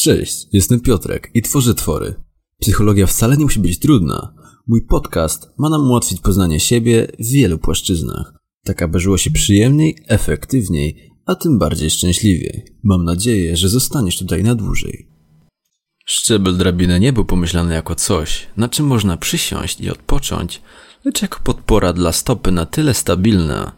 Cześć, 0.00 0.46
jestem 0.52 0.80
Piotrek 0.80 1.30
i 1.34 1.42
tworzę 1.42 1.74
twory. 1.74 2.14
Psychologia 2.60 3.06
wcale 3.06 3.36
nie 3.36 3.44
musi 3.44 3.60
być 3.60 3.78
trudna. 3.78 4.34
Mój 4.66 4.86
podcast 4.86 5.48
ma 5.58 5.68
nam 5.68 5.90
ułatwić 5.90 6.20
poznanie 6.20 6.60
siebie 6.60 7.06
w 7.18 7.32
wielu 7.32 7.58
płaszczyznach, 7.58 8.32
tak 8.64 8.82
aby 8.82 9.00
żyło 9.00 9.18
się 9.18 9.30
przyjemniej, 9.30 9.98
efektywniej, 10.06 11.10
a 11.26 11.34
tym 11.34 11.58
bardziej 11.58 11.90
szczęśliwiej. 11.90 12.64
Mam 12.82 13.04
nadzieję, 13.04 13.56
że 13.56 13.68
zostaniesz 13.68 14.18
tutaj 14.18 14.42
na 14.42 14.54
dłużej. 14.54 15.08
Szczebel 16.06 16.56
drabiny 16.56 17.00
nie 17.00 17.12
był 17.12 17.24
pomyślany 17.24 17.74
jako 17.74 17.94
coś, 17.94 18.46
na 18.56 18.68
czym 18.68 18.86
można 18.86 19.16
przysiąść 19.16 19.80
i 19.80 19.90
odpocząć, 19.90 20.62
lecz 21.04 21.22
jako 21.22 21.40
podpora 21.44 21.92
dla 21.92 22.12
stopy 22.12 22.52
na 22.52 22.66
tyle 22.66 22.94
stabilna, 22.94 23.72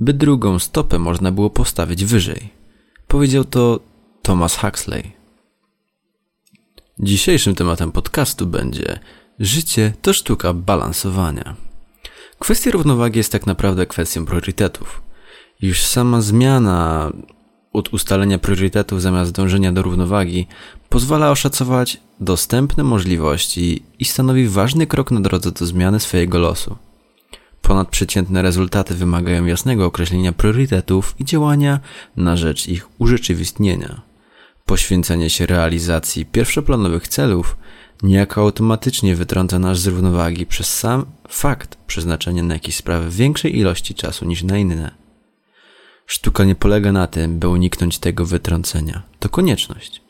by 0.00 0.12
drugą 0.12 0.58
stopę 0.58 0.98
można 0.98 1.32
było 1.32 1.50
postawić 1.50 2.04
wyżej. 2.04 2.48
Powiedział 3.08 3.44
to 3.44 3.80
Thomas 4.22 4.56
Huxley. 4.56 5.25
Dzisiejszym 7.00 7.54
tematem 7.54 7.92
podcastu 7.92 8.46
będzie 8.46 8.98
Życie 9.38 9.92
to 10.02 10.12
sztuka 10.12 10.52
balansowania. 10.52 11.56
Kwestia 12.38 12.70
równowagi 12.70 13.18
jest 13.18 13.32
tak 13.32 13.46
naprawdę 13.46 13.86
kwestią 13.86 14.26
priorytetów. 14.26 15.02
Już 15.62 15.82
sama 15.82 16.20
zmiana 16.20 17.12
od 17.72 17.88
ustalenia 17.88 18.38
priorytetów 18.38 19.02
zamiast 19.02 19.32
dążenia 19.32 19.72
do 19.72 19.82
równowagi 19.82 20.46
pozwala 20.88 21.30
oszacować 21.30 22.00
dostępne 22.20 22.84
możliwości 22.84 23.82
i 23.98 24.04
stanowi 24.04 24.48
ważny 24.48 24.86
krok 24.86 25.10
na 25.10 25.20
drodze 25.20 25.52
do 25.52 25.66
zmiany 25.66 26.00
swojego 26.00 26.38
losu. 26.38 26.76
Ponadprzeciętne 27.62 28.42
rezultaty 28.42 28.94
wymagają 28.94 29.44
jasnego 29.44 29.86
określenia 29.86 30.32
priorytetów 30.32 31.14
i 31.18 31.24
działania 31.24 31.80
na 32.16 32.36
rzecz 32.36 32.68
ich 32.68 32.88
urzeczywistnienia. 33.00 34.15
Poświęcenie 34.66 35.30
się 35.30 35.46
realizacji 35.46 36.26
pierwszoplanowych 36.26 37.08
celów 37.08 37.56
niejako 38.02 38.40
automatycznie 38.40 39.16
wytrąca 39.16 39.58
nas 39.58 39.78
z 39.78 39.86
równowagi 39.86 40.46
przez 40.46 40.78
sam 40.78 41.06
fakt 41.28 41.78
przeznaczenia 41.86 42.42
na 42.42 42.54
jakieś 42.54 42.76
sprawy 42.76 43.10
większej 43.10 43.58
ilości 43.58 43.94
czasu 43.94 44.24
niż 44.24 44.42
na 44.42 44.58
inne. 44.58 44.94
Sztuka 46.06 46.44
nie 46.44 46.54
polega 46.54 46.92
na 46.92 47.06
tym, 47.06 47.38
by 47.38 47.48
uniknąć 47.48 47.98
tego 47.98 48.26
wytrącenia. 48.26 49.02
To 49.18 49.28
konieczność. 49.28 50.02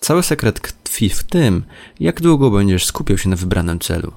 Cały 0.00 0.22
sekret 0.22 0.60
tkwi 0.60 1.08
w 1.08 1.22
tym, 1.22 1.64
jak 2.00 2.20
długo 2.20 2.50
będziesz 2.50 2.86
skupiał 2.86 3.18
się 3.18 3.28
na 3.28 3.36
wybranym 3.36 3.78
celu. 3.78 4.12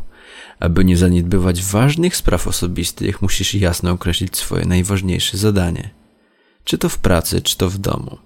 Aby 0.59 0.85
nie 0.85 0.97
zaniedbywać 0.97 1.63
ważnych 1.63 2.15
spraw 2.15 2.47
osobistych, 2.47 3.21
musisz 3.21 3.53
jasno 3.53 3.91
określić 3.91 4.37
swoje 4.37 4.65
najważniejsze 4.65 5.37
zadanie. 5.37 5.89
Czy 6.63 6.77
to 6.77 6.89
w 6.89 6.97
pracy, 6.97 7.41
czy 7.41 7.57
to 7.57 7.69
w 7.69 7.77
domu. 7.77 8.17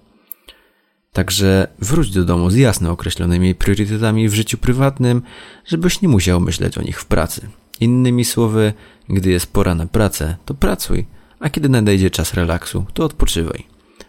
Także 1.16 1.68
wróć 1.78 2.10
do 2.10 2.24
domu 2.24 2.50
z 2.50 2.56
jasno 2.56 2.90
określonymi 2.90 3.54
priorytetami 3.54 4.28
w 4.28 4.34
życiu 4.34 4.58
prywatnym, 4.58 5.22
żebyś 5.66 6.02
nie 6.02 6.08
musiał 6.08 6.40
myśleć 6.40 6.78
o 6.78 6.82
nich 6.82 7.00
w 7.00 7.06
pracy. 7.06 7.48
Innymi 7.80 8.24
słowy, 8.24 8.72
gdy 9.08 9.30
jest 9.30 9.52
pora 9.52 9.74
na 9.74 9.86
pracę, 9.86 10.36
to 10.44 10.54
pracuj, 10.54 11.06
a 11.40 11.50
kiedy 11.50 11.68
nadejdzie 11.68 12.10
czas 12.10 12.34
relaksu, 12.34 12.86
to 12.94 13.04
odpoczywaj. 13.04 13.66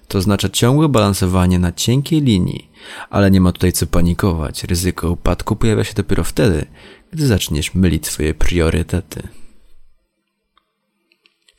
To 0.07 0.17
oznacza 0.17 0.49
ciągłe 0.49 0.89
balansowanie 0.89 1.59
na 1.59 1.71
cienkiej 1.71 2.21
linii, 2.21 2.69
ale 3.09 3.31
nie 3.31 3.41
ma 3.41 3.51
tutaj 3.51 3.71
co 3.71 3.87
panikować. 3.87 4.63
Ryzyko 4.63 5.11
upadku 5.11 5.55
pojawia 5.55 5.83
się 5.83 5.93
dopiero 5.93 6.23
wtedy, 6.23 6.65
gdy 7.11 7.27
zaczniesz 7.27 7.75
mylić 7.75 8.07
swoje 8.07 8.33
priorytety. 8.33 9.27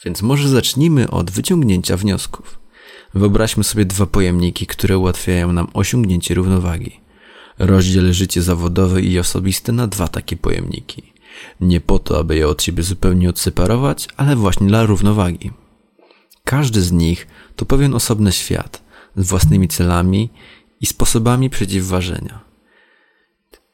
Więc 0.05 0.23
może 0.23 0.49
zacznijmy 0.49 1.11
od 1.11 1.31
wyciągnięcia 1.31 1.97
wniosków. 1.97 2.68
Wyobraźmy 3.15 3.65
sobie 3.65 3.85
dwa 3.85 4.07
pojemniki, 4.07 4.67
które 4.67 4.99
ułatwiają 4.99 5.53
nam 5.53 5.69
osiągnięcie 5.75 6.35
równowagi. 6.35 7.01
Rozdziel 7.59 8.13
życie 8.13 8.43
zawodowe 8.43 9.03
i 9.03 9.19
osobiste 9.19 9.73
na 9.73 9.87
dwa 9.87 10.09
takie 10.09 10.37
pojemniki. 10.37 11.13
Nie 11.61 11.81
po 11.81 11.99
to, 11.99 12.19
aby 12.19 12.37
je 12.37 12.49
od 12.49 12.63
siebie 12.63 12.83
zupełnie 12.83 13.31
odseparować, 13.31 14.09
ale 14.17 14.37
właśnie 14.37 14.67
dla 14.67 14.87
równowagi. 14.87 15.51
Każdy 16.45 16.83
z 16.83 16.93
nich 16.93 17.27
to 17.57 17.67
pewien 17.67 17.95
osobny 17.95 18.33
świat 18.33 18.83
z 19.17 19.29
własnymi 19.29 19.69
celami 19.69 20.31
i 20.81 20.87
sposobami 20.87 21.51
przeciwważenia. 21.51 22.41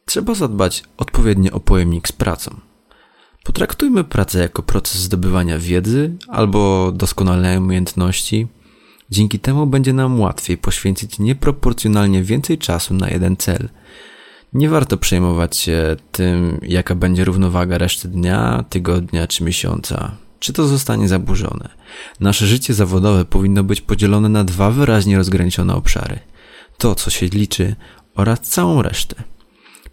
Trzeba 0.04 0.34
zadbać 0.34 0.82
odpowiednio 0.96 1.52
o 1.52 1.60
pojemnik 1.60 2.08
z 2.08 2.12
pracą. 2.12 2.60
Potraktujmy 3.44 4.04
pracę 4.04 4.38
jako 4.38 4.62
proces 4.62 5.00
zdobywania 5.00 5.58
wiedzy 5.58 6.16
albo 6.28 6.92
doskonalenia 6.92 7.58
umiejętności, 7.58 8.46
Dzięki 9.14 9.38
temu 9.38 9.66
będzie 9.66 9.92
nam 9.92 10.20
łatwiej 10.20 10.58
poświęcić 10.58 11.18
nieproporcjonalnie 11.18 12.22
więcej 12.22 12.58
czasu 12.58 12.94
na 12.94 13.08
jeden 13.08 13.36
cel. 13.36 13.68
Nie 14.52 14.68
warto 14.68 14.96
przejmować 14.96 15.56
się 15.56 15.96
tym, 16.12 16.60
jaka 16.62 16.94
będzie 16.94 17.24
równowaga 17.24 17.78
reszty 17.78 18.08
dnia, 18.08 18.64
tygodnia 18.70 19.26
czy 19.26 19.44
miesiąca. 19.44 20.16
Czy 20.38 20.52
to 20.52 20.66
zostanie 20.66 21.08
zaburzone? 21.08 21.68
Nasze 22.20 22.46
życie 22.46 22.74
zawodowe 22.74 23.24
powinno 23.24 23.64
być 23.64 23.80
podzielone 23.80 24.28
na 24.28 24.44
dwa 24.44 24.70
wyraźnie 24.70 25.16
rozgraniczone 25.16 25.74
obszary. 25.74 26.18
To, 26.78 26.94
co 26.94 27.10
się 27.10 27.26
liczy, 27.26 27.76
oraz 28.14 28.40
całą 28.40 28.82
resztę. 28.82 29.22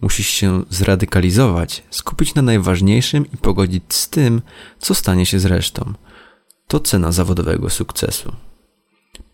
Musisz 0.02 0.28
się 0.28 0.64
zradykalizować, 0.70 1.84
skupić 1.90 2.36
na 2.36 2.42
najważniejszym 2.42 3.32
i 3.34 3.38
pogodzić 3.38 3.84
z 3.90 4.10
tym, 4.10 4.42
co 4.80 4.96
stanie 4.96 5.26
się 5.26 5.40
z 5.40 5.46
resztą. 5.46 5.94
To 6.68 6.80
cena 6.80 7.12
zawodowego 7.12 7.70
sukcesu. 7.70 8.51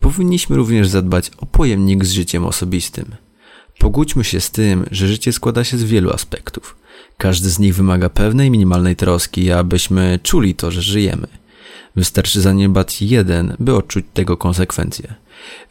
Powinniśmy 0.00 0.56
również 0.56 0.88
zadbać 0.88 1.30
o 1.38 1.46
pojemnik 1.46 2.04
z 2.04 2.12
życiem 2.12 2.44
osobistym. 2.46 3.14
Pogódźmy 3.78 4.24
się 4.24 4.40
z 4.40 4.50
tym, 4.50 4.86
że 4.90 5.08
życie 5.08 5.32
składa 5.32 5.64
się 5.64 5.78
z 5.78 5.84
wielu 5.84 6.10
aspektów. 6.10 6.76
Każdy 7.18 7.50
z 7.50 7.58
nich 7.58 7.74
wymaga 7.74 8.08
pewnej 8.08 8.50
minimalnej 8.50 8.96
troski, 8.96 9.52
abyśmy 9.52 10.18
czuli 10.22 10.54
to, 10.54 10.70
że 10.70 10.82
żyjemy. 10.82 11.26
Wystarczy 11.98 12.40
zaniedbać 12.40 13.02
jeden, 13.02 13.56
by 13.58 13.76
odczuć 13.76 14.04
tego 14.14 14.36
konsekwencje. 14.36 15.14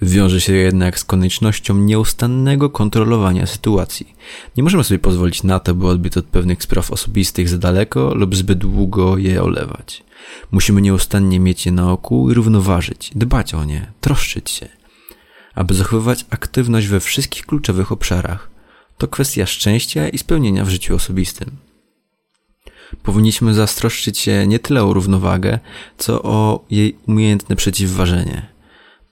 Wiąże 0.02 0.42
się 0.42 0.54
jednak 0.54 1.00
z 1.00 1.04
koniecznością 1.04 1.76
nieustannego 1.76 2.70
kontrolowania 2.70 3.46
sytuacji. 3.46 4.16
Nie 4.58 4.64
możemy 4.64 4.84
sobie 4.84 5.00
pozwolić 5.00 5.44
na 5.44 5.60
to, 5.60 5.76
by 5.76 5.88
odbyć 5.88 6.18
od 6.18 6.26
pewnych 6.26 6.64
spraw 6.64 6.92
osobistych 6.92 7.50
za 7.50 7.58
daleko 7.58 8.16
lub 8.16 8.36
zbyt 8.36 8.60
długo 8.60 9.18
je 9.18 9.44
olewać. 9.44 10.04
Musimy 10.52 10.82
nieustannie 10.82 11.40
mieć 11.40 11.66
je 11.66 11.72
na 11.72 11.92
oku 11.92 12.32
i 12.32 12.34
równoważyć, 12.34 13.12
dbać 13.16 13.54
o 13.54 13.66
nie, 13.66 13.92
troszczyć 14.02 14.50
się. 14.50 14.68
Aby 15.56 15.74
zachowywać 15.74 16.26
aktywność 16.30 16.88
we 16.88 17.00
wszystkich 17.00 17.46
kluczowych 17.46 17.92
obszarach, 17.92 18.50
to 18.98 19.08
kwestia 19.08 19.46
szczęścia 19.46 20.10
i 20.10 20.18
spełnienia 20.18 20.66
w 20.66 20.70
życiu 20.70 20.96
osobistym. 20.96 21.52
Powinniśmy 23.04 23.54
zastroszczyć 23.54 24.18
się 24.18 24.48
nie 24.48 24.60
tyle 24.60 24.84
o 24.84 24.94
równowagę, 24.94 25.60
co 25.98 26.24
o 26.24 26.66
jej 26.70 26.98
umiejętne 27.08 27.56
przeciwważenie. 27.56 28.48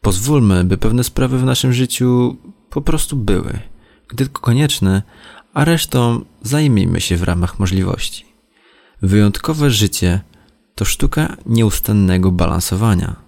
Pozwólmy, 0.01 0.63
by 0.63 0.77
pewne 0.77 1.03
sprawy 1.03 1.39
w 1.39 1.43
naszym 1.43 1.73
życiu 1.73 2.37
po 2.69 2.81
prostu 2.81 3.15
były, 3.15 3.59
gdy 4.07 4.23
tylko 4.23 4.41
konieczne, 4.41 5.03
a 5.53 5.65
resztą 5.65 6.25
zajmijmy 6.41 7.01
się 7.01 7.17
w 7.17 7.23
ramach 7.23 7.59
możliwości. 7.59 8.25
Wyjątkowe 9.01 9.71
życie 9.71 10.21
to 10.75 10.85
sztuka 10.85 11.37
nieustannego 11.45 12.31
balansowania. 12.31 13.24